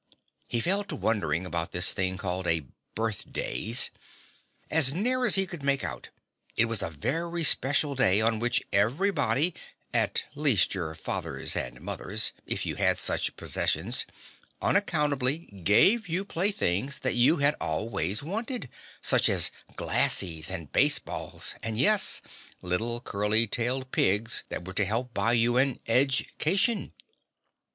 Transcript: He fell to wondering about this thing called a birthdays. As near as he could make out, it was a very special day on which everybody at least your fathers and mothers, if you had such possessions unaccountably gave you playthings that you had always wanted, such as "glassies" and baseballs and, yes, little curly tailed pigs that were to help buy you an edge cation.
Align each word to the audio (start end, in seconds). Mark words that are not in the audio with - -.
He 0.47 0.59
fell 0.61 0.83
to 0.85 0.95
wondering 0.95 1.45
about 1.45 1.73
this 1.73 1.93
thing 1.93 2.17
called 2.17 2.47
a 2.47 2.65
birthdays. 2.95 3.91
As 4.67 4.91
near 4.91 5.27
as 5.27 5.35
he 5.35 5.45
could 5.45 5.61
make 5.61 5.83
out, 5.83 6.09
it 6.55 6.65
was 6.65 6.81
a 6.81 6.89
very 6.89 7.43
special 7.43 7.93
day 7.93 8.19
on 8.19 8.39
which 8.39 8.63
everybody 8.73 9.53
at 9.93 10.23
least 10.33 10.73
your 10.73 10.95
fathers 10.95 11.55
and 11.55 11.79
mothers, 11.81 12.33
if 12.47 12.65
you 12.65 12.77
had 12.77 12.97
such 12.97 13.35
possessions 13.35 14.07
unaccountably 14.59 15.61
gave 15.63 16.09
you 16.09 16.25
playthings 16.25 16.97
that 17.01 17.13
you 17.13 17.35
had 17.37 17.55
always 17.61 18.23
wanted, 18.23 18.69
such 19.03 19.29
as 19.29 19.51
"glassies" 19.75 20.49
and 20.49 20.71
baseballs 20.71 21.53
and, 21.61 21.77
yes, 21.77 22.23
little 22.63 23.01
curly 23.01 23.45
tailed 23.45 23.91
pigs 23.91 24.45
that 24.49 24.65
were 24.65 24.73
to 24.73 24.83
help 24.85 25.13
buy 25.13 25.33
you 25.33 25.57
an 25.57 25.79
edge 25.85 26.33
cation. 26.39 26.91